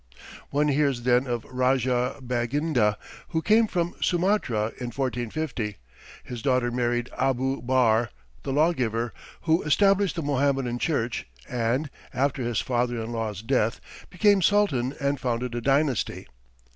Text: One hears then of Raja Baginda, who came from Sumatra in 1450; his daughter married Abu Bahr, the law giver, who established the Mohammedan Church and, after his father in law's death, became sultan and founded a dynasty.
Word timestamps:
One 0.49 0.69
hears 0.69 1.03
then 1.03 1.27
of 1.27 1.43
Raja 1.43 2.15
Baginda, 2.25 2.97
who 3.27 3.43
came 3.43 3.67
from 3.67 3.93
Sumatra 4.01 4.73
in 4.79 4.87
1450; 4.89 5.77
his 6.23 6.41
daughter 6.41 6.71
married 6.71 7.11
Abu 7.19 7.61
Bahr, 7.61 8.09
the 8.41 8.51
law 8.51 8.73
giver, 8.73 9.13
who 9.41 9.61
established 9.61 10.15
the 10.15 10.23
Mohammedan 10.23 10.79
Church 10.79 11.27
and, 11.47 11.91
after 12.15 12.41
his 12.41 12.59
father 12.61 12.99
in 12.99 13.11
law's 13.11 13.43
death, 13.43 13.79
became 14.09 14.41
sultan 14.41 14.95
and 14.99 15.19
founded 15.19 15.53
a 15.53 15.61
dynasty. 15.61 16.27